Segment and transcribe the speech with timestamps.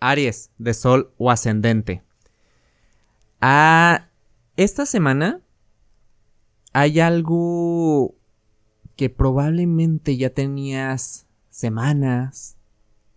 [0.00, 2.02] Aries, de Sol o Ascendente.
[3.40, 4.08] Ah,
[4.56, 5.40] esta semana
[6.72, 8.14] hay algo
[8.96, 12.56] que probablemente ya tenías semanas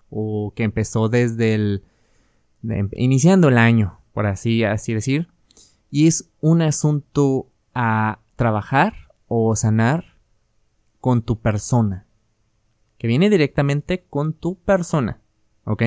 [0.09, 1.83] o que empezó desde el
[2.91, 5.29] iniciando el año, por así así decir,
[5.91, 8.93] y es un asunto a trabajar
[9.27, 10.17] o sanar
[10.99, 12.05] con tu persona,
[12.97, 15.21] que viene directamente con tu persona,
[15.63, 15.83] ¿ok?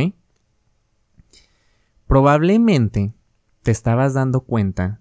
[2.12, 3.14] Probablemente
[3.62, 5.00] te estabas dando cuenta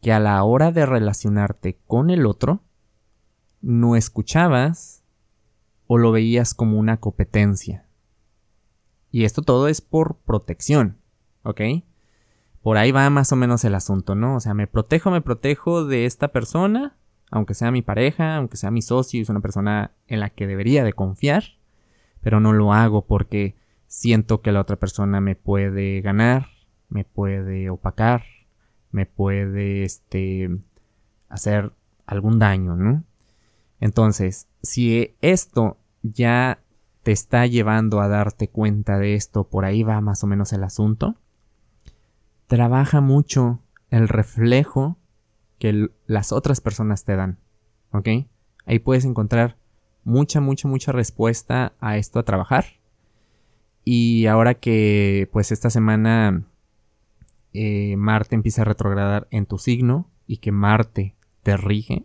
[0.00, 2.62] que a la hora de relacionarte con el otro,
[3.60, 5.02] no escuchabas
[5.88, 7.88] o lo veías como una competencia.
[9.10, 10.98] Y esto todo es por protección,
[11.42, 11.60] ¿ok?
[12.62, 14.36] Por ahí va más o menos el asunto, ¿no?
[14.36, 16.96] O sea, me protejo, me protejo de esta persona,
[17.32, 20.84] aunque sea mi pareja, aunque sea mi socio, es una persona en la que debería
[20.84, 21.58] de confiar,
[22.20, 23.56] pero no lo hago porque
[23.88, 26.46] siento que la otra persona me puede ganar,
[26.88, 28.22] me puede opacar,
[28.92, 30.48] me puede este
[31.28, 31.72] hacer
[32.06, 33.04] algún daño, ¿no?
[33.80, 36.60] Entonces, si esto ya
[37.02, 40.64] te está llevando a darte cuenta de esto, por ahí va más o menos el
[40.64, 41.16] asunto,
[42.46, 43.60] trabaja mucho
[43.90, 44.98] el reflejo
[45.58, 47.38] que las otras personas te dan,
[47.92, 48.08] ¿ok?
[48.66, 49.56] Ahí puedes encontrar
[50.04, 52.77] mucha, mucha, mucha respuesta a esto a trabajar.
[53.90, 56.44] Y ahora que pues esta semana
[57.54, 62.04] eh, Marte empieza a retrogradar en tu signo y que Marte te rige,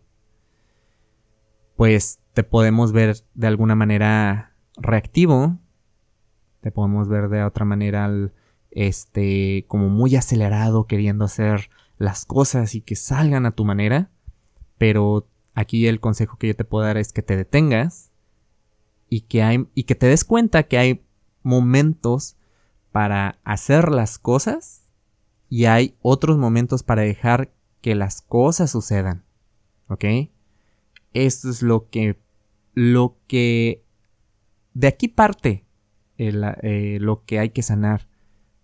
[1.76, 5.60] pues te podemos ver de alguna manera reactivo,
[6.62, 8.32] te podemos ver de otra manera
[8.72, 14.10] este como muy acelerado queriendo hacer las cosas y que salgan a tu manera,
[14.78, 18.14] pero aquí el consejo que yo te puedo dar es que te detengas
[19.10, 21.04] y que hay y que te des cuenta que hay
[21.44, 22.38] momentos
[22.92, 24.84] para hacer las cosas
[25.50, 29.24] y hay otros momentos para dejar que las cosas sucedan.
[29.88, 30.06] ¿Ok?
[31.14, 32.20] Esto es lo que,
[32.74, 33.84] lo que,
[34.74, 35.66] de aquí parte
[36.18, 38.08] eh, lo que hay que sanar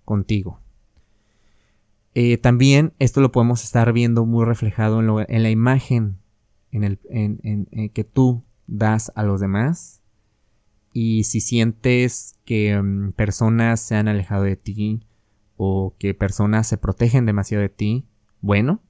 [0.06, 0.60] contigo.
[2.14, 6.20] Eh, también esto lo podemos estar viendo muy reflejado en, la imagen
[6.72, 10.02] en el, en, que tú das a los demás.
[11.02, 15.08] Y si sientes que mm, personas se han alejado de ti,
[15.56, 18.06] o que personas se protegen demasiado de ti,
[18.42, 18.82] bueno,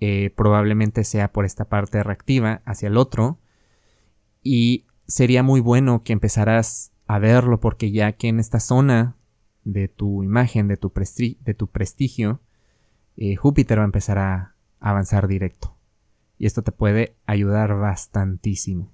[0.00, 3.40] eh, probablemente sea por esta parte reactiva hacia el otro
[4.42, 9.18] y sería muy bueno que empezaras a verlo porque ya que en esta zona
[9.64, 12.40] de tu imagen, de tu, prestigio,
[13.18, 15.76] eh, Júpiter va a empezar a avanzar directo.
[16.38, 18.93] Y esto te puede ayudar bastantísimo.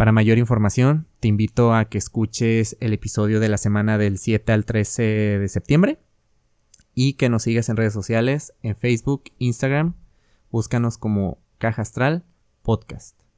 [0.00, 4.50] Para mayor información, te invito a que escuches el episodio de la semana del 7
[4.50, 5.98] al 13 de septiembre
[6.94, 9.96] y que nos sigas en redes sociales, en Facebook, Instagram.
[10.50, 12.24] Búscanos como Caja Astral
[12.62, 13.29] Podcast.